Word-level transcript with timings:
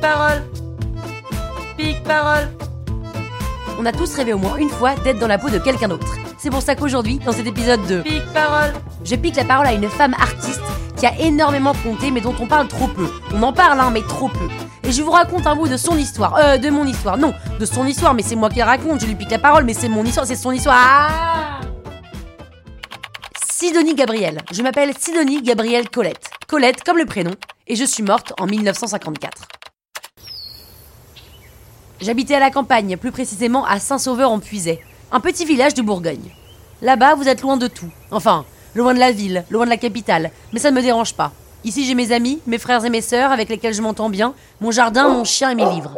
parole 0.00 0.42
Pique 1.76 2.02
parole 2.04 2.48
On 3.78 3.86
a 3.86 3.92
tous 3.92 4.14
rêvé 4.14 4.32
au 4.32 4.38
moins 4.38 4.56
une 4.56 4.68
fois 4.68 4.94
d'être 4.96 5.18
dans 5.18 5.26
la 5.26 5.38
peau 5.38 5.48
de 5.48 5.58
quelqu'un 5.58 5.88
d'autre. 5.88 6.16
C'est 6.38 6.50
pour 6.50 6.62
ça 6.62 6.74
qu'aujourd'hui, 6.74 7.18
dans 7.18 7.32
cet 7.32 7.46
épisode 7.46 7.84
de 7.86 8.02
Pique 8.02 8.32
parole 8.32 8.72
Je 9.04 9.16
pique 9.16 9.36
la 9.36 9.44
parole 9.44 9.66
à 9.66 9.72
une 9.72 9.88
femme 9.88 10.14
artiste 10.14 10.62
qui 10.96 11.06
a 11.06 11.18
énormément 11.20 11.72
compté 11.82 12.10
mais 12.10 12.20
dont 12.20 12.34
on 12.40 12.46
parle 12.46 12.68
trop 12.68 12.88
peu. 12.88 13.08
On 13.34 13.42
en 13.42 13.52
parle 13.52 13.80
hein, 13.80 13.90
mais 13.92 14.02
trop 14.02 14.28
peu. 14.28 14.48
Et 14.84 14.92
je 14.92 15.02
vous 15.02 15.10
raconte 15.10 15.46
un 15.46 15.54
bout 15.54 15.68
de 15.68 15.76
son 15.76 15.96
histoire. 15.96 16.36
Euh, 16.36 16.56
de 16.56 16.70
mon 16.70 16.86
histoire. 16.86 17.18
Non, 17.18 17.34
de 17.58 17.66
son 17.66 17.86
histoire, 17.86 18.14
mais 18.14 18.22
c'est 18.22 18.36
moi 18.36 18.48
qui 18.48 18.58
la 18.58 18.64
raconte. 18.64 19.00
Je 19.00 19.06
lui 19.06 19.14
pique 19.14 19.30
la 19.30 19.38
parole, 19.38 19.64
mais 19.64 19.74
c'est 19.74 19.88
mon 19.88 20.04
histoire, 20.04 20.26
c'est 20.26 20.36
son 20.36 20.52
histoire. 20.52 20.76
Ah 20.78 21.60
Sidonie 23.50 23.94
Gabrielle. 23.94 24.38
Je 24.52 24.62
m'appelle 24.62 24.92
Sidonie 24.98 25.42
Gabrielle 25.42 25.90
Colette. 25.90 26.30
Colette 26.46 26.84
comme 26.84 26.96
le 26.96 27.06
prénom. 27.06 27.32
Et 27.66 27.76
je 27.76 27.84
suis 27.84 28.02
morte 28.02 28.32
en 28.40 28.46
1954. 28.46 29.57
J'habitais 32.00 32.36
à 32.36 32.38
la 32.38 32.52
campagne, 32.52 32.96
plus 32.96 33.10
précisément 33.10 33.64
à 33.64 33.80
Saint-Sauveur-en-Puisay, 33.80 34.80
un 35.10 35.18
petit 35.18 35.44
village 35.44 35.74
de 35.74 35.82
Bourgogne. 35.82 36.32
Là-bas, 36.80 37.16
vous 37.16 37.28
êtes 37.28 37.42
loin 37.42 37.56
de 37.56 37.66
tout. 37.66 37.90
Enfin, 38.12 38.44
loin 38.76 38.94
de 38.94 39.00
la 39.00 39.10
ville, 39.10 39.44
loin 39.50 39.64
de 39.64 39.70
la 39.70 39.76
capitale, 39.76 40.30
mais 40.52 40.60
ça 40.60 40.70
ne 40.70 40.76
me 40.76 40.82
dérange 40.82 41.14
pas. 41.14 41.32
Ici, 41.64 41.84
j'ai 41.84 41.96
mes 41.96 42.12
amis, 42.12 42.40
mes 42.46 42.58
frères 42.58 42.84
et 42.84 42.90
mes 42.90 43.00
sœurs 43.00 43.32
avec 43.32 43.48
lesquels 43.48 43.74
je 43.74 43.82
m'entends 43.82 44.10
bien, 44.10 44.34
mon 44.60 44.70
jardin, 44.70 45.08
mon 45.08 45.24
chien 45.24 45.50
et 45.50 45.56
mes 45.56 45.68
livres. 45.68 45.96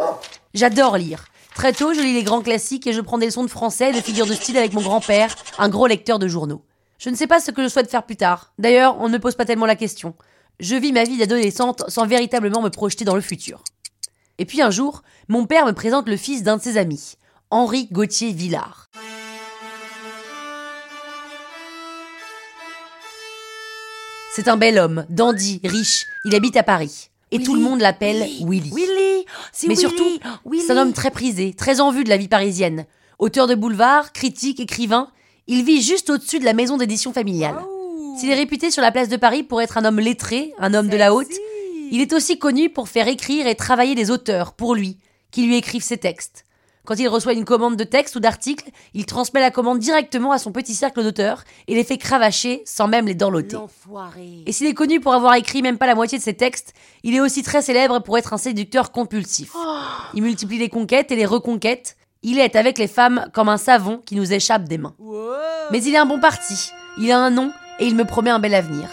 J'adore 0.54 0.96
lire. 0.96 1.26
Très 1.54 1.74
tôt, 1.74 1.92
je 1.92 2.00
lis 2.00 2.14
les 2.14 2.22
grands 2.22 2.40
classiques 2.40 2.86
et 2.86 2.94
je 2.94 3.02
prends 3.02 3.18
des 3.18 3.26
leçons 3.26 3.44
de 3.44 3.50
français 3.50 3.90
et 3.90 3.92
de 3.92 4.00
figures 4.00 4.26
de 4.26 4.32
style 4.32 4.56
avec 4.56 4.72
mon 4.72 4.80
grand-père, 4.80 5.36
un 5.58 5.68
gros 5.68 5.86
lecteur 5.86 6.18
de 6.18 6.28
journaux. 6.28 6.62
Je 6.98 7.10
ne 7.10 7.14
sais 7.14 7.26
pas 7.26 7.40
ce 7.40 7.50
que 7.50 7.62
je 7.62 7.68
souhaite 7.68 7.90
faire 7.90 8.04
plus 8.04 8.16
tard. 8.16 8.52
D'ailleurs, 8.58 8.96
on 9.00 9.08
ne 9.08 9.14
me 9.14 9.18
pose 9.18 9.34
pas 9.34 9.44
tellement 9.44 9.66
la 9.66 9.76
question. 9.76 10.14
Je 10.60 10.76
vis 10.76 10.92
ma 10.92 11.04
vie 11.04 11.18
d'adolescente 11.18 11.84
sans 11.88 12.06
véritablement 12.06 12.62
me 12.62 12.70
projeter 12.70 13.04
dans 13.04 13.14
le 13.14 13.20
futur. 13.20 13.62
Et 14.41 14.46
puis 14.46 14.62
un 14.62 14.70
jour, 14.70 15.02
mon 15.28 15.44
père 15.44 15.66
me 15.66 15.72
présente 15.72 16.08
le 16.08 16.16
fils 16.16 16.42
d'un 16.42 16.56
de 16.56 16.62
ses 16.62 16.78
amis, 16.78 17.16
Henri 17.50 17.88
Gauthier 17.92 18.33
Villard. 18.33 18.88
C'est 24.34 24.48
un 24.48 24.56
bel 24.56 24.78
homme, 24.78 25.05
dandy, 25.11 25.61
riche, 25.62 26.06
il 26.24 26.34
habite 26.34 26.56
à 26.56 26.62
Paris. 26.62 27.11
Et 27.33 27.42
tout 27.42 27.55
le 27.55 27.61
monde 27.61 27.80
l'appelle 27.80 28.27
Willy. 28.41 28.70
Willy 28.74 29.27
Mais 29.64 29.74
Willy 29.74 29.77
surtout. 29.77 30.18
C'est 30.58 30.72
un 30.72 30.78
homme 30.78 30.94
très 30.94 31.11
prisé, 31.11 31.52
très 31.52 31.83
en 31.83 31.92
vue 31.92 32.05
de 32.05 32.08
la 32.08 32.16
vie 32.16 32.28
parisienne. 32.28 32.86
Auteur 33.18 33.46
de 33.46 33.55
boulevard, 33.55 34.14
critique, 34.14 34.58
écrivain, 34.58 35.11
il 35.48 35.64
vit 35.64 35.83
juste 35.83 36.08
au-dessus 36.08 36.38
de 36.38 36.46
la 36.46 36.55
maison 36.55 36.78
d'édition 36.78 37.12
familiale. 37.12 37.61
S'il 38.18 38.30
est 38.30 38.34
réputé 38.34 38.70
sur 38.70 38.80
la 38.80 38.91
place 38.91 39.11
de 39.11 39.18
Paris 39.18 39.42
pour 39.42 39.61
être 39.61 39.77
un 39.77 39.84
homme 39.84 40.01
lettré, 40.01 40.55
un 40.58 40.72
homme 40.72 40.89
de 40.89 40.96
la 40.96 41.12
haute, 41.12 41.28
il 41.90 42.01
est 42.01 42.12
aussi 42.12 42.39
connu 42.39 42.70
pour 42.70 42.89
faire 42.89 43.08
écrire 43.08 43.46
et 43.46 43.55
travailler 43.55 43.95
des 43.95 44.11
auteurs 44.11 44.52
pour 44.52 44.74
lui, 44.74 44.98
qui 45.30 45.45
lui 45.46 45.56
écrivent 45.56 45.83
ses 45.83 45.98
textes. 45.98 46.45
Quand 46.86 46.98
il 46.98 47.08
reçoit 47.08 47.34
une 47.34 47.45
commande 47.45 47.77
de 47.77 47.84
texte 47.84 48.17
ou 48.17 48.20
d'article, 48.20 48.70
il 48.95 49.06
transmet 49.06 49.40
la 49.40 49.51
commande 49.51 49.78
directement 49.78 50.33
à 50.33 50.39
son 50.39 50.51
petit 50.51 50.74
cercle 50.74 51.02
d'auteurs 51.02 51.45
et 51.68 51.74
les 51.74 51.84
fait 51.84 51.98
cravacher 51.98 52.62
sans 52.64 52.89
même 52.89 53.06
les 53.06 53.14
dorloter. 53.14 53.56
Et 54.46 54.52
s'il 54.52 54.67
est 54.67 54.74
connu 54.74 54.98
pour 54.98 55.12
avoir 55.12 55.34
écrit 55.34 55.62
même 55.62 55.78
pas 55.78 55.86
la 55.86 55.95
moitié 55.95 56.18
de 56.18 56.23
ses 56.23 56.34
textes, 56.34 56.73
il 57.02 57.14
est 57.14 57.20
aussi 57.20 57.42
très 57.42 57.62
célèbre 57.62 58.01
pour 58.01 58.17
être 58.18 58.33
un 58.33 58.39
séducteur 58.39 58.92
compulsif. 58.92 59.52
Il 60.14 60.22
multiplie 60.22 60.58
les 60.58 60.68
conquêtes 60.68 61.12
et 61.12 61.17
les 61.17 61.27
reconquêtes. 61.27 61.96
Il 62.22 62.39
est 62.39 62.57
avec 62.57 62.78
les 62.78 62.89
femmes 62.89 63.28
comme 63.33 63.48
un 63.48 63.57
savon 63.57 63.98
qui 64.05 64.17
nous 64.17 64.33
échappe 64.33 64.64
des 64.64 64.78
mains. 64.78 64.95
Mais 65.70 65.83
il 65.83 65.95
est 65.95 65.98
un 65.98 66.07
bon 66.07 66.18
parti, 66.18 66.70
il 66.98 67.12
a 67.12 67.18
un 67.18 67.30
nom 67.30 67.52
et 67.78 67.86
il 67.86 67.95
me 67.95 68.05
promet 68.05 68.30
un 68.30 68.40
bel 68.40 68.55
avenir. 68.55 68.89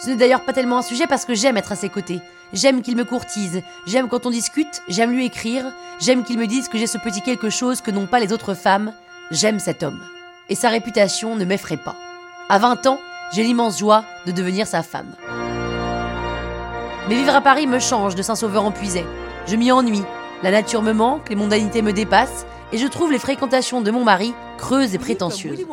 Ce 0.00 0.10
n'est 0.10 0.16
d'ailleurs 0.16 0.44
pas 0.44 0.52
tellement 0.52 0.78
un 0.78 0.82
sujet 0.82 1.06
parce 1.06 1.24
que 1.24 1.34
j'aime 1.34 1.56
être 1.56 1.72
à 1.72 1.76
ses 1.76 1.88
côtés. 1.88 2.20
J'aime 2.52 2.82
qu'il 2.82 2.96
me 2.96 3.04
courtise, 3.04 3.62
j'aime 3.86 4.08
quand 4.08 4.24
on 4.26 4.30
discute, 4.30 4.82
j'aime 4.88 5.10
lui 5.10 5.26
écrire, 5.26 5.64
j'aime 6.00 6.22
qu'il 6.24 6.38
me 6.38 6.46
dise 6.46 6.68
que 6.68 6.78
j'ai 6.78 6.86
ce 6.86 6.98
petit 6.98 7.20
quelque 7.20 7.50
chose 7.50 7.80
que 7.80 7.90
n'ont 7.90 8.06
pas 8.06 8.20
les 8.20 8.32
autres 8.32 8.54
femmes. 8.54 8.92
J'aime 9.32 9.58
cet 9.58 9.82
homme. 9.82 10.00
Et 10.48 10.54
sa 10.54 10.68
réputation 10.68 11.34
ne 11.34 11.44
m'effraie 11.44 11.76
pas. 11.76 11.96
À 12.48 12.58
20 12.58 12.86
ans, 12.86 13.00
j'ai 13.32 13.42
l'immense 13.42 13.78
joie 13.78 14.04
de 14.24 14.30
devenir 14.30 14.68
sa 14.68 14.84
femme. 14.84 15.12
Mais 17.08 17.16
vivre 17.16 17.34
à 17.34 17.40
Paris 17.40 17.66
me 17.66 17.80
change 17.80 18.14
de 18.14 18.22
Saint-Sauveur-en-Puisay. 18.22 19.04
Je 19.48 19.56
m'y 19.56 19.72
ennuie. 19.72 20.04
La 20.44 20.52
nature 20.52 20.82
me 20.82 20.92
manque, 20.92 21.28
les 21.28 21.34
mondanités 21.34 21.82
me 21.82 21.92
dépassent, 21.92 22.46
et 22.72 22.78
je 22.78 22.86
trouve 22.86 23.12
les 23.12 23.18
fréquentations 23.18 23.80
de 23.80 23.90
mon 23.90 24.04
mari 24.04 24.34
creuses 24.58 24.94
et 24.94 24.98
prétentieuses. 24.98 25.64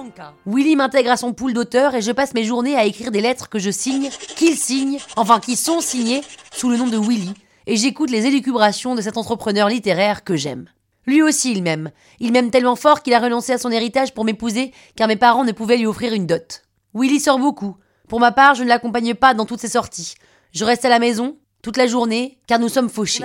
Willy 0.46 0.76
m'intègre 0.76 1.12
à 1.12 1.18
son 1.18 1.34
pool 1.34 1.54
d'auteurs 1.54 1.96
et 1.96 2.02
je 2.02 2.12
passe 2.12 2.34
mes 2.34 2.44
journées 2.44 2.76
à 2.76 2.86
écrire 2.86 3.12
des 3.12 3.22
lettres 3.22 3.50
que 3.50 3.60
je 3.60 3.72
signe, 3.72 4.10
qu'il 4.36 4.58
signe, 4.58 5.00
enfin 5.16 5.40
qui 5.40 5.56
sont 5.56 5.82
signées 5.82 6.22
sous 6.52 6.70
le 6.70 6.78
nom 6.78 6.88
de 6.88 6.98
Willy, 6.98 7.34
et 7.66 7.78
j'écoute 7.78 8.10
les 8.10 8.26
élucubrations 8.26 8.96
de 8.96 9.02
cet 9.02 9.18
entrepreneur 9.18 9.70
littéraire 9.70 10.24
que 10.24 10.36
j'aime. 10.36 10.68
Lui 11.06 11.22
aussi 11.22 11.52
il 11.52 11.64
m'aime. 11.64 11.92
Il 12.20 12.32
m'aime 12.32 12.52
tellement 12.52 12.76
fort 12.76 13.04
qu'il 13.04 13.14
a 13.14 13.20
renoncé 13.20 13.54
à 13.54 13.58
son 13.58 13.72
héritage 13.72 14.14
pour 14.14 14.26
m'épouser 14.26 14.72
car 14.96 15.08
mes 15.08 15.16
parents 15.16 15.44
ne 15.44 15.52
pouvaient 15.52 15.78
lui 15.78 15.88
offrir 15.88 16.14
une 16.14 16.28
dot. 16.28 16.64
Willy 16.94 17.20
sort 17.20 17.40
beaucoup. 17.40 17.76
Pour 18.08 18.20
ma 18.20 18.32
part, 18.32 18.56
je 18.56 18.64
ne 18.64 18.70
l'accompagne 18.70 19.14
pas 19.16 19.34
dans 19.34 19.46
toutes 19.46 19.60
ses 19.60 19.70
sorties. 19.70 20.16
Je 20.52 20.66
reste 20.66 20.86
à 20.86 20.90
la 20.90 21.00
maison 21.00 21.38
toute 21.62 21.78
la 21.78 21.88
journée 21.88 22.38
car 22.48 22.60
nous 22.60 22.70
sommes 22.70 22.90
fauchés. 22.90 23.24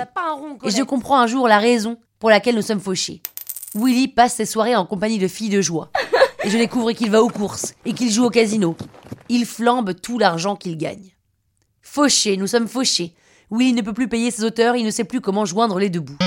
Et 0.63 0.71
je 0.71 0.83
comprends 0.83 1.19
un 1.19 1.27
jour 1.27 1.47
la 1.47 1.59
raison 1.59 1.97
pour 2.19 2.29
laquelle 2.29 2.55
nous 2.55 2.61
sommes 2.61 2.79
fauchés. 2.79 3.21
Willy 3.75 4.07
passe 4.07 4.35
ses 4.35 4.45
soirées 4.45 4.75
en 4.75 4.85
compagnie 4.85 5.19
de 5.19 5.27
filles 5.27 5.49
de 5.49 5.61
joie. 5.61 5.91
Et 6.43 6.49
je 6.49 6.57
découvre 6.57 6.91
qu'il 6.91 7.11
va 7.11 7.21
aux 7.21 7.29
courses 7.29 7.73
et 7.85 7.93
qu'il 7.93 8.11
joue 8.11 8.25
au 8.25 8.29
casino. 8.29 8.75
Il 9.29 9.45
flambe 9.45 9.93
tout 9.93 10.17
l'argent 10.17 10.55
qu'il 10.55 10.77
gagne. 10.77 11.11
Fauchés, 11.81 12.37
nous 12.37 12.47
sommes 12.47 12.67
fauchés. 12.67 13.13
Willy 13.51 13.73
ne 13.73 13.81
peut 13.81 13.93
plus 13.93 14.07
payer 14.07 14.31
ses 14.31 14.43
auteurs, 14.43 14.75
il 14.75 14.85
ne 14.85 14.91
sait 14.91 15.03
plus 15.03 15.21
comment 15.21 15.45
joindre 15.45 15.79
les 15.79 15.89
deux 15.89 15.99
bouts. 15.99 16.17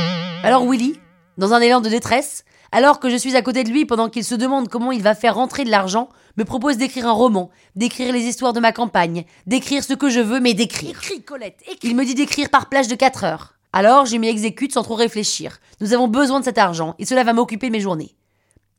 Alors 0.44 0.69
Willy, 0.69 0.98
dans 1.38 1.53
un 1.53 1.60
élan 1.60 1.80
de 1.80 1.88
détresse, 1.88 2.44
alors 2.70 3.00
que 3.00 3.10
je 3.10 3.16
suis 3.16 3.36
à 3.36 3.42
côté 3.42 3.64
de 3.64 3.70
lui 3.70 3.86
pendant 3.86 4.09
qu'il 4.09 4.24
se 4.24 4.34
demande 4.34 4.69
comment 4.69 4.92
il 4.92 5.03
va 5.03 5.14
faire 5.14 5.34
rentrer 5.34 5.64
de 5.64 5.70
l'argent, 5.70 6.09
me 6.36 6.44
propose 6.44 6.76
d'écrire 6.76 7.06
un 7.06 7.12
roman, 7.12 7.50
d'écrire 7.76 8.12
les 8.12 8.22
histoires 8.22 8.53
de 8.53 8.60
ma 8.60 8.72
campagne, 8.72 9.24
d'écrire 9.47 9.82
ce 9.82 9.94
que 9.94 10.10
je 10.10 10.20
veux, 10.20 10.41
mais 10.41 10.54
d'écrire. 10.54 10.91
Écris, 10.91 11.22
Colette, 11.22 11.60
écris 11.66 11.88
Il 11.88 11.97
me 11.97 12.04
dit 12.04 12.14
d'écrire 12.14 12.50
par 12.50 12.69
plage 12.69 12.88
de 12.88 12.94
4 12.94 13.24
heures. 13.24 13.54
Alors 13.72 14.06
je 14.06 14.16
m'y 14.16 14.28
exécute 14.28 14.72
sans 14.72 14.83
trop 14.83 14.94
réfléchir. 14.94 15.59
Nous 15.81 15.93
avons 15.93 16.09
besoin 16.09 16.41
de 16.41 16.44
cet 16.44 16.59
argent 16.59 16.94
et 16.99 17.06
cela 17.06 17.25
va 17.25 17.33
m'occuper 17.33 17.71
mes 17.71 17.81
journées. 17.81 18.15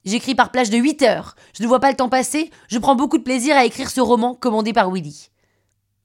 J'écris 0.06 0.36
par 0.36 0.52
plage 0.52 0.70
de 0.70 0.78
8 0.78 1.02
heures. 1.04 1.36
Je 1.58 1.64
ne 1.64 1.68
vois 1.68 1.80
pas 1.80 1.90
le 1.90 1.96
temps 1.96 2.10
passer. 2.10 2.52
Je 2.68 2.78
prends 2.78 2.96
beaucoup 2.96 3.18
de 3.18 3.24
plaisir 3.24 3.56
à 3.56 3.66
écrire 3.66 3.90
ce 3.90 4.02
roman 4.02 4.36
commandé 4.36 4.74
par 4.74 4.92
Willy. 4.92 5.30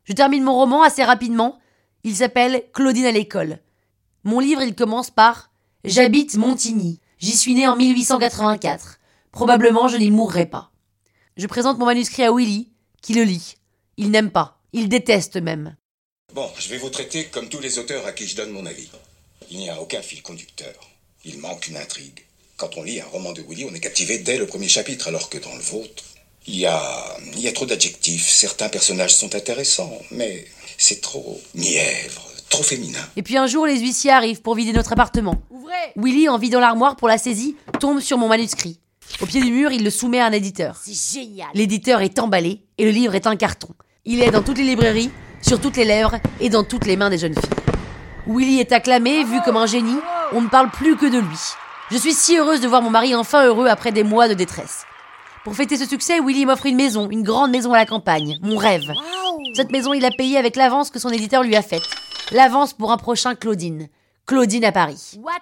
Je 0.05 0.13
termine 0.13 0.45
mon 0.45 0.55
roman 0.55 0.83
assez 0.83 1.03
rapidement. 1.05 1.59
Il 2.05 2.15
s'appelle 2.15 2.63
Claudine 2.73 3.07
à 3.07 3.13
l'école. 3.13 3.59
Mon 4.25 4.41
livre, 4.41 4.63
il 4.63 4.75
commence 4.75 5.11
par 5.11 5.51
J'habite 5.85 6.37
Montigny. 6.37 7.01
J'y 7.19 7.37
suis 7.37 7.55
né 7.55 7.67
en 7.67 7.77
1884. 7.77 9.01
Probablement, 9.33 9.89
je 9.89 9.97
n'y 9.97 10.11
mourrai 10.11 10.47
pas. 10.47 10.71
Je 11.37 11.47
présente 11.47 11.79
mon 11.79 11.87
manuscrit 11.87 12.23
à 12.23 12.33
Willy, 12.33 12.71
qui 13.03 13.15
le 13.15 13.23
lit. 13.23 13.57
Il 13.97 14.11
n'aime 14.11 14.31
pas. 14.31 14.61
Il 14.73 14.89
déteste 14.89 15.37
même. 15.37 15.77
Bon, 16.35 16.51
je 16.59 16.69
vais 16.69 16.77
vous 16.77 16.91
traiter 16.91 17.25
comme 17.25 17.49
tous 17.49 17.59
les 17.59 17.79
auteurs 17.79 18.07
à 18.07 18.13
qui 18.13 18.27
je 18.29 18.37
donne 18.37 18.51
mon 18.51 18.67
avis. 18.67 18.89
Il 19.51 19.59
n'y 19.59 19.71
a 19.71 19.81
aucun 19.81 20.03
fil 20.03 20.23
conducteur. 20.23 20.75
Il 21.25 21.39
manque 21.39 21.69
une 21.69 21.77
intrigue. 21.79 22.21
Quand 22.59 22.77
on 22.77 22.83
lit 22.83 23.01
un 23.01 23.07
roman 23.07 23.33
de 23.33 23.43
Willy, 23.43 23.65
on 23.65 23.75
est 23.75 23.81
captivé 23.81 24.19
dès 24.19 24.37
le 24.37 24.47
premier 24.47 24.69
chapitre, 24.69 25.09
alors 25.09 25.31
que 25.31 25.39
dans 25.39 25.55
le 25.55 25.63
vôtre, 25.63 26.05
il 26.47 26.57
y 26.57 26.67
a, 26.67 27.17
il 27.33 27.41
y 27.41 27.49
a 27.49 27.53
trop 27.53 27.65
d'adjectifs. 27.65 28.29
Certains 28.29 28.69
personnages 28.69 29.15
sont 29.15 29.35
intéressants, 29.35 29.99
mais 30.11 30.45
c'est 30.77 31.01
trop 31.01 31.41
mièvre, 31.55 32.23
trop 32.51 32.63
féminin. 32.63 33.05
Et 33.17 33.23
puis 33.23 33.37
un 33.39 33.47
jour, 33.47 33.67
les 33.67 33.81
huissiers 33.81 34.11
arrivent 34.11 34.43
pour 34.43 34.55
vider 34.55 34.73
notre 34.73 34.93
appartement. 34.93 35.43
Willy, 35.97 36.29
en 36.29 36.39
vidant 36.39 36.61
l'armoire 36.61 36.97
pour 36.97 37.09
la 37.09 37.17
saisie, 37.19 37.57
tombe 37.81 38.01
sur 38.01 38.19
mon 38.19 38.29
manuscrit. 38.29 38.79
Au 39.23 39.27
pied 39.27 39.41
du 39.41 39.51
mur, 39.51 39.73
il 39.73 39.83
le 39.83 39.91
soumet 39.91 40.21
à 40.21 40.27
un 40.27 40.33
éditeur. 40.33 40.79
C'est 40.85 41.19
génial 41.21 41.49
L'éditeur 41.55 42.03
est 42.03 42.19
emballé 42.19 42.61
et 42.77 42.85
le 42.85 42.91
livre 42.91 43.15
est 43.15 43.27
un 43.27 43.35
carton. 43.35 43.71
Il 44.05 44.23
est 44.23 44.31
dans 44.31 44.43
toutes 44.43 44.59
les 44.59 44.65
librairies, 44.65 45.11
sur 45.41 45.61
toutes 45.61 45.77
les 45.77 45.85
lèvres 45.85 46.17
et 46.41 46.49
dans 46.49 46.65
toutes 46.65 46.87
les 46.87 46.97
mains 46.97 47.11
des 47.11 47.19
jeunes 47.19 47.35
filles. 47.35 47.51
Willy 48.27 48.61
est 48.61 48.73
acclamé, 48.73 49.25
vu 49.25 49.41
comme 49.43 49.57
un 49.57 49.67
génie, 49.67 49.99
on 50.33 50.43
ne 50.43 50.49
parle 50.49 50.71
plus 50.71 50.97
que 50.97 51.07
de 51.07 51.19
lui. 51.19 51.39
Je 51.91 51.97
suis 51.97 52.13
si 52.13 52.37
heureuse 52.37 52.61
de 52.61 52.69
voir 52.69 52.83
mon 52.83 52.91
mari 52.91 53.15
enfin 53.15 53.45
heureux 53.47 53.69
après 53.69 53.93
des 53.93 54.05
mois 54.05 54.29
de 54.29 54.35
détresse. 54.35 54.85
Pour 55.45 55.55
fêter 55.55 55.79
ce 55.79 55.87
succès, 55.87 56.21
Willy 56.21 56.45
m'offre 56.45 56.67
une 56.67 56.77
maison, 56.77 57.09
une 57.11 57.23
grande 57.23 57.51
maison 57.51 57.73
à 57.73 57.79
la 57.79 57.87
campagne, 57.87 58.39
mon 58.43 58.59
rêve. 58.59 58.93
Cette 59.55 59.73
maison, 59.73 59.95
il 59.95 60.05
a 60.05 60.11
payé 60.11 60.37
avec 60.37 60.57
l'avance 60.57 60.91
que 60.91 60.99
son 60.99 61.09
éditeur 61.09 61.43
lui 61.43 61.57
a 61.57 61.63
faite. 61.63 61.89
L'avance 62.33 62.75
pour 62.75 62.93
un 62.93 62.99
prochain 62.99 63.35
Claudine. 63.35 63.89
Claudine 64.27 64.67
à 64.67 64.73
Paris. 64.73 65.19
What? 65.23 65.33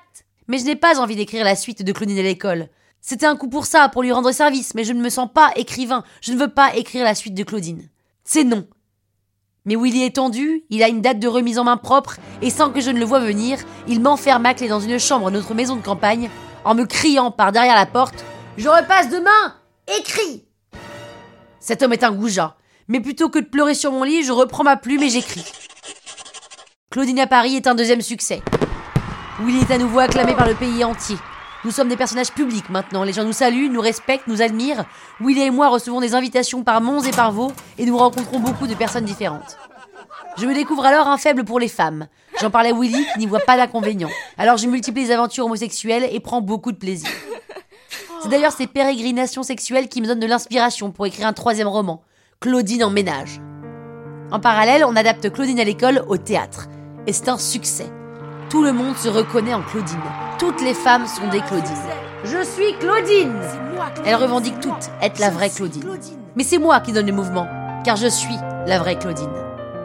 Mais 0.47 0.59
je 0.59 0.65
n'ai 0.65 0.77
pas 0.77 1.01
envie 1.01 1.17
d'écrire 1.17 1.45
la 1.45 1.57
suite 1.57 1.83
de 1.83 1.91
Claudine 1.91 2.21
à 2.21 2.23
l'école. 2.23 2.69
C'était 3.01 3.27
un 3.27 3.37
coup 3.37 3.49
pour 3.49 3.67
ça, 3.67 3.89
pour 3.89 4.03
lui 4.03 4.13
rendre 4.13 4.31
service, 4.31 4.75
mais 4.75 4.85
je 4.85 4.93
ne 4.93 5.03
me 5.03 5.09
sens 5.09 5.29
pas 5.33 5.51
écrivain. 5.57 6.05
Je 6.21 6.33
ne 6.33 6.39
veux 6.39 6.53
pas 6.53 6.77
écrire 6.77 7.05
la 7.05 7.17
suite 7.17 7.35
de 7.35 7.43
Claudine. 7.43 7.89
C'est 8.23 8.45
non. 8.45 8.67
Mais 9.67 9.75
Willy 9.75 10.05
est 10.05 10.15
tendu, 10.15 10.63
il 10.71 10.85
a 10.85 10.89
une 10.89 11.03
date 11.03 11.19
de 11.19 11.27
remise 11.27 11.59
en 11.59 11.65
main 11.65 11.77
propre, 11.77 12.17
et 12.41 12.51
sans 12.51 12.71
que 12.71 12.81
je 12.81 12.91
ne 12.91 13.01
le 13.01 13.05
voie 13.05 13.19
venir, 13.19 13.59
il 13.89 14.01
m'enferme 14.01 14.47
à 14.47 14.55
clé 14.55 14.69
dans 14.69 14.79
une 14.79 14.99
chambre 15.01 15.31
de 15.31 15.37
notre 15.37 15.55
maison 15.55 15.75
de 15.75 15.83
campagne, 15.83 16.31
en 16.65 16.77
me 16.77 16.85
criant 16.85 17.33
par 17.33 17.51
derrière 17.51 17.75
la 17.75 17.87
porte 17.87 18.25
Je 18.57 18.69
repasse 18.69 19.11
demain 19.11 19.57
Écris 19.99 20.45
Cet 21.59 21.83
homme 21.83 21.93
est 21.93 22.05
un 22.05 22.13
goujat, 22.13 22.57
mais 22.87 23.01
plutôt 23.01 23.29
que 23.29 23.41
de 23.41 23.47
pleurer 23.47 23.75
sur 23.75 23.91
mon 23.91 24.05
lit, 24.05 24.23
je 24.23 24.31
reprends 24.31 24.63
ma 24.65 24.77
plume 24.77 25.03
et 25.03 25.11
j'écris. 25.11 25.45
Claudine 26.91 27.19
à 27.19 27.27
Paris 27.27 27.57
est 27.57 27.67
un 27.67 27.75
deuxième 27.75 28.03
succès. 28.03 28.43
Willy 29.41 29.61
est 29.61 29.73
à 29.73 29.79
nouveau 29.79 29.99
acclamé 29.99 30.35
par 30.35 30.47
le 30.47 30.55
pays 30.55 30.85
entier. 30.85 31.17
Nous 31.67 31.73
sommes 31.73 31.89
des 31.89 31.97
personnages 31.97 32.31
publics 32.31 32.71
maintenant. 32.71 33.03
Les 33.03 33.13
gens 33.13 33.25
nous 33.25 33.33
saluent, 33.33 33.69
nous 33.69 33.81
respectent, 33.81 34.29
nous 34.29 34.41
admirent. 34.41 34.85
Willy 35.19 35.43
et 35.43 35.51
moi 35.51 35.69
recevons 35.69 36.01
des 36.01 36.15
invitations 36.15 36.63
par 36.63 36.81
Mons 36.81 37.03
et 37.03 37.11
par 37.11 37.33
Vaux 37.33 37.51
et 37.77 37.85
nous 37.85 37.99
rencontrons 37.99 38.39
beaucoup 38.39 38.69
de 38.69 38.75
personnes 38.75 39.05
différentes. 39.05 39.59
Je 40.39 40.47
me 40.47 40.55
découvre 40.55 40.87
alors 40.87 41.09
un 41.09 41.19
faible 41.19 41.43
pour 41.43 41.59
les 41.59 41.67
femmes. 41.67 42.07
J'en 42.41 42.51
parlais 42.51 42.71
à 42.71 42.73
Willy 42.73 43.05
qui 43.13 43.19
n'y 43.19 43.27
voit 43.27 43.41
pas 43.41 43.57
d'inconvénient. 43.57 44.11
Alors 44.39 44.59
je 44.59 44.69
multiplie 44.69 45.07
les 45.07 45.11
aventures 45.11 45.47
homosexuelles 45.47 46.09
et 46.13 46.21
prends 46.21 46.41
beaucoup 46.41 46.71
de 46.71 46.77
plaisir. 46.77 47.11
C'est 48.23 48.29
d'ailleurs 48.29 48.53
ces 48.53 48.69
pérégrinations 48.69 49.43
sexuelles 49.43 49.89
qui 49.89 50.01
me 50.01 50.07
donnent 50.07 50.21
de 50.21 50.27
l'inspiration 50.27 50.93
pour 50.93 51.07
écrire 51.07 51.27
un 51.27 51.33
troisième 51.33 51.67
roman, 51.67 52.01
Claudine 52.39 52.85
en 52.85 52.91
ménage. 52.91 53.41
En 54.31 54.39
parallèle, 54.39 54.85
on 54.85 54.95
adapte 54.95 55.33
Claudine 55.33 55.59
à 55.59 55.65
l'école 55.65 56.05
au 56.07 56.17
théâtre. 56.17 56.69
Et 57.09 57.13
c'est 57.13 57.29
un 57.29 57.39
succès. 57.39 57.91
Tout 58.49 58.63
le 58.63 58.73
monde 58.73 58.97
se 58.97 59.09
reconnaît 59.09 59.55
en 59.55 59.63
Claudine. 59.63 59.99
Toutes 60.39 60.63
les 60.63 60.75
femmes 60.75 61.07
sont 61.09 61.29
des 61.31 61.41
Claudines. 61.41 61.75
Je 62.23 62.45
suis 62.45 62.79
Claudine 62.79 63.35
Elles 64.05 64.15
revendiquent 64.15 64.61
toutes 64.61 64.91
être 65.03 65.19
la 65.19 65.31
vraie 65.31 65.51
Claudine. 65.51 65.83
Mais 66.37 66.45
c'est 66.45 66.59
moi 66.59 66.79
qui 66.79 66.93
donne 66.93 67.07
le 67.07 67.13
mouvement, 67.13 67.49
car 67.85 67.97
je 67.97 68.07
suis 68.07 68.37
la 68.67 68.79
vraie 68.79 68.99
Claudine. 68.99 69.33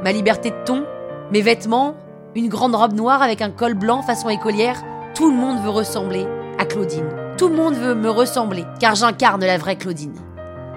Ma 0.03 0.11
liberté 0.11 0.51
de 0.51 0.63
ton, 0.63 0.85
mes 1.31 1.41
vêtements, 1.41 1.95
une 2.35 2.49
grande 2.49 2.75
robe 2.75 2.93
noire 2.93 3.23
avec 3.23 3.41
un 3.41 3.49
col 3.49 3.73
blanc 3.73 4.03
façon 4.03 4.29
écolière, 4.29 4.79
tout 5.15 5.31
le 5.31 5.37
monde 5.37 5.63
veut 5.63 5.69
ressembler 5.69 6.27
à 6.59 6.65
Claudine. 6.65 7.09
Tout 7.37 7.47
le 7.47 7.55
monde 7.55 7.75
veut 7.75 7.95
me 7.95 8.11
ressembler, 8.11 8.65
car 8.79 8.93
j'incarne 8.93 9.43
la 9.43 9.57
vraie 9.57 9.75
Claudine. 9.75 10.13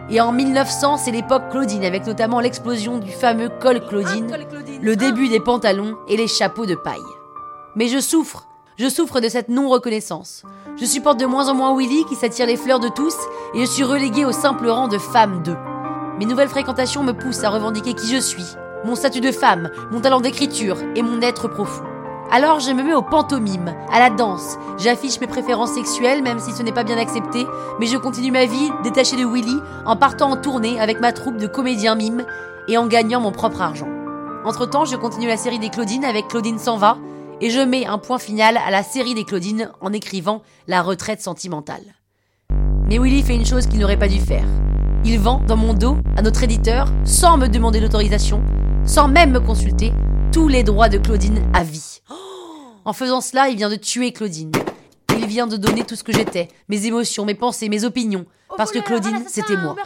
Et 0.09 0.23
en 0.23 0.33
1900, 0.33 0.97
c'est 0.97 1.11
l'époque 1.11 1.51
Claudine, 1.51 1.85
avec 1.85 2.07
notamment 2.07 2.41
l'explosion 2.41 2.97
du 2.97 3.11
fameux 3.11 3.51
col 3.61 3.81
Claudine, 3.87 4.35
le 4.81 4.97
début 4.97 5.29
des 5.29 5.41
pantalons 5.41 5.97
et 6.09 6.17
les 6.17 6.29
chapeaux 6.29 6.67
de 6.67 6.75
paille. 6.75 7.01
Mais 7.77 7.89
je 7.89 7.99
souffre, 7.99 8.47
je 8.77 8.89
souffre 8.89 9.21
de 9.21 9.29
cette 9.29 9.49
non-reconnaissance. 9.49 10.45
Je 10.77 10.85
supporte 10.85 11.19
de 11.19 11.27
moins 11.27 11.49
en 11.49 11.55
moins 11.55 11.77
Willy 11.77 12.05
qui 12.05 12.15
s'attire 12.15 12.47
les 12.47 12.57
fleurs 12.57 12.79
de 12.79 12.89
tous 12.89 13.17
et 13.55 13.61
je 13.61 13.65
suis 13.65 13.83
reléguée 13.83 14.25
au 14.25 14.31
simple 14.31 14.69
rang 14.69 14.87
de 14.87 14.99
femme 14.99 15.43
d'eux. 15.43 15.57
Mes 16.21 16.25
nouvelles 16.25 16.49
fréquentations 16.49 17.03
me 17.03 17.13
poussent 17.13 17.43
à 17.43 17.51
revendiquer 17.51 17.95
qui 17.95 18.07
je 18.07 18.21
suis, 18.21 18.45
mon 18.85 18.95
statut 18.95 19.21
de 19.21 19.33
femme, 19.33 19.71
mon 19.91 20.01
talent 20.01 20.21
d'écriture 20.21 20.77
et 20.95 21.03
mon 21.03 21.21
être 21.21 21.49
profond. 21.49 21.83
Alors 22.31 22.61
je 22.61 22.71
me 22.71 22.85
mets 22.85 22.95
au 22.95 23.03
pantomime, 23.03 23.75
à 23.93 23.99
la 23.99 24.11
danse. 24.11 24.57
J'affiche 24.79 25.21
mes 25.21 25.27
préférences 25.27 25.73
sexuelles, 25.73 26.23
même 26.23 26.39
si 26.39 26.53
ce 26.53 26.63
n'est 26.63 26.73
pas 26.73 26.85
bien 26.85 26.97
accepté, 26.97 27.45
mais 27.81 27.87
je 27.87 27.99
continue 27.99 28.31
ma 28.31 28.47
vie 28.47 28.71
détachée 28.85 29.17
de 29.17 29.27
Willy 29.27 29.57
en 29.85 29.97
partant 29.97 30.31
en 30.31 30.37
tournée 30.37 30.81
avec 30.81 31.01
ma 31.01 31.13
troupe 31.13 31.39
de 31.39 31.49
comédiens 31.49 31.97
mimes 31.97 32.25
et 32.69 32.79
en 32.79 32.87
gagnant 32.87 33.21
mon 33.21 33.33
propre 33.33 33.63
argent. 33.63 33.89
Entre-temps, 34.45 34.85
je 34.85 34.97
continue 34.97 35.27
la 35.27 35.37
série 35.37 35.59
des 35.59 35.71
Claudines 35.71 36.05
avec 36.05 36.29
Claudine 36.29 36.59
s'en 36.59 36.77
et 37.41 37.51
je 37.51 37.61
mets 37.61 37.87
un 37.87 37.99
point 37.99 38.19
final 38.19 38.57
à 38.57 38.71
la 38.71 38.83
série 38.83 39.15
des 39.15 39.25
Claudines 39.25 39.71
en 39.81 39.93
écrivant 39.93 40.43
La 40.67 40.83
retraite 40.83 41.21
sentimentale. 41.21 41.83
Mais 42.87 42.99
Willy 42.99 43.23
fait 43.23 43.35
une 43.35 43.47
chose 43.47 43.67
qu'il 43.67 43.81
n'aurait 43.81 43.99
pas 43.99 44.09
dû 44.09 44.21
faire. 44.21 44.45
Il 45.05 45.19
vend 45.19 45.41
dans 45.47 45.57
mon 45.57 45.75
dos 45.75 45.97
à 46.17 46.23
notre 46.23 46.43
éditeur, 46.43 46.89
sans 47.05 47.37
me 47.37 47.49
demander 47.49 47.81
l'autorisation, 47.81 48.43
sans 48.87 49.09
même 49.09 49.33
me 49.33 49.41
consulter, 49.41 49.93
tous 50.33 50.49
les 50.49 50.63
droits 50.63 50.89
de 50.89 50.99
Claudine 50.99 51.43
à 51.53 51.65
vie. 51.65 52.01
En 52.85 52.93
faisant 52.93 53.21
cela, 53.21 53.49
il 53.49 53.57
vient 53.57 53.71
de 53.71 53.77
tuer 53.77 54.13
Claudine. 54.13 54.53
Il 55.17 55.27
vient 55.27 55.47
de 55.47 55.57
donner 55.57 55.85
tout 55.85 55.97
ce 55.97 56.05
que 56.05 56.13
j'étais, 56.13 56.49
mes 56.69 56.87
émotions, 56.87 57.25
mes 57.25 57.35
pensées, 57.35 57.69
mes 57.69 57.85
opinions, 57.85 58.27
parce 58.57 58.73
que 58.73 58.79
Claudine, 58.79 59.25
c'était 59.27 59.57
moi. 59.57 59.77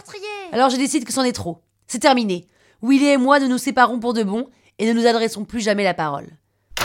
Alors 0.53 0.71
je 0.71 0.77
décide 0.77 1.05
que 1.05 1.13
c'en 1.13 1.25
est 1.25 1.33
trop. 1.33 1.59
C'est 1.87 1.99
terminé. 1.99 2.47
Willy 2.83 3.07
et 3.07 3.17
moi, 3.17 3.41
nous 3.41 3.49
nous 3.49 3.59
séparons 3.59 4.01
pour 4.01 4.15
de 4.15 4.23
bon 4.23 4.49
et 4.79 4.87
ne 4.87 4.93
nous 4.93 5.07
adressons 5.07 5.45
plus 5.45 5.61
jamais 5.61 5.85
la 5.85 5.95
parole. 5.95 6.29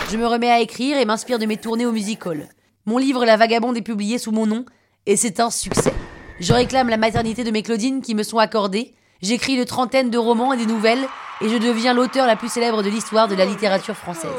Je 0.09 0.17
me 0.17 0.27
remets 0.27 0.51
à 0.51 0.59
écrire 0.59 0.97
et 0.97 1.05
m'inspire 1.05 1.39
de 1.39 1.45
mes 1.45 1.57
tournées 1.57 1.85
au 1.85 1.91
music 1.91 2.25
hall. 2.25 2.47
Mon 2.85 2.97
livre 2.97 3.25
La 3.25 3.38
Vagabonde 3.38 3.77
est 3.77 3.81
publié 3.81 4.17
sous 4.17 4.31
mon 4.31 4.45
nom 4.45 4.65
et 5.05 5.15
c'est 5.15 5.39
un 5.39 5.50
succès. 5.50 5.94
Je 6.39 6.53
réclame 6.53 6.89
la 6.89 6.97
maternité 6.97 7.44
de 7.44 7.51
mes 7.51 7.63
Claudines 7.63 8.01
qui 8.01 8.13
me 8.13 8.23
sont 8.23 8.38
accordées. 8.38 8.94
J'écris 9.21 9.55
une 9.55 9.65
trentaine 9.65 10.09
de 10.09 10.17
romans 10.17 10.53
et 10.53 10.57
des 10.57 10.65
nouvelles 10.65 11.05
et 11.41 11.50
je 11.50 11.57
deviens 11.57 11.94
l'auteur 11.94 12.27
la 12.27 12.35
plus 12.35 12.50
célèbre 12.50 12.83
de 12.83 12.89
l'histoire 12.89 13.27
de 13.27 13.35
la 13.35 13.45
littérature 13.45 13.95
française. 13.95 14.29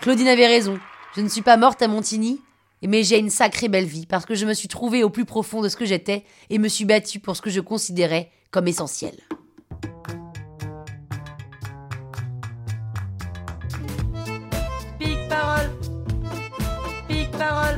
Claudine 0.00 0.28
avait 0.28 0.46
raison. 0.46 0.78
Je 1.16 1.20
ne 1.22 1.28
suis 1.28 1.42
pas 1.42 1.56
morte 1.56 1.80
à 1.82 1.88
Montigny, 1.88 2.40
mais 2.82 3.02
j'ai 3.02 3.18
une 3.18 3.30
sacrée 3.30 3.68
belle 3.68 3.86
vie 3.86 4.06
parce 4.06 4.26
que 4.26 4.34
je 4.34 4.46
me 4.46 4.54
suis 4.54 4.68
trouvée 4.68 5.02
au 5.02 5.10
plus 5.10 5.24
profond 5.24 5.62
de 5.62 5.68
ce 5.68 5.76
que 5.76 5.86
j'étais 5.86 6.24
et 6.50 6.58
me 6.58 6.68
suis 6.68 6.84
battue 6.84 7.18
pour 7.18 7.34
ce 7.34 7.42
que 7.42 7.50
je 7.50 7.60
considérais 7.60 8.30
comme 8.50 8.68
essentiel. 8.68 9.14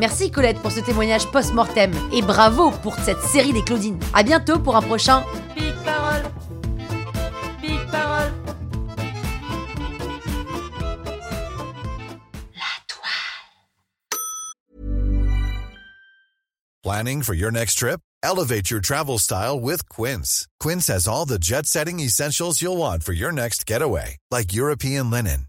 Merci 0.01 0.31
Colette 0.31 0.59
pour 0.61 0.73
ce 0.73 0.81
témoignage 0.81 1.27
post-mortem 1.27 1.93
et 2.11 2.23
bravo 2.23 2.71
pour 2.83 2.97
cette 2.97 3.21
série 3.21 3.53
des 3.53 3.63
Claudines. 3.63 3.99
À 4.15 4.23
bientôt 4.23 4.59
pour 4.59 4.75
un 4.75 4.81
prochain 4.81 5.25
Big 5.55 5.75
Parole. 5.85 6.23
Big 7.61 7.79
Parole. 7.91 8.33
Planning 16.83 17.23
for 17.23 17.35
your 17.35 17.51
next 17.51 17.75
trip? 17.75 18.01
Elevate 18.23 18.71
your 18.71 18.81
travel 18.81 19.19
style 19.19 19.61
with 19.61 19.87
Quince. 19.91 20.47
Quince 20.61 20.89
has 20.89 21.07
all 21.07 21.27
the 21.27 21.39
jet 21.39 21.67
setting 21.67 22.01
essentials 22.01 22.63
you'll 22.63 22.79
want 22.79 23.03
for 23.03 23.13
your 23.13 23.33
next 23.33 23.67
getaway, 23.67 24.17
like 24.31 24.55
European 24.55 25.11
linen, 25.11 25.49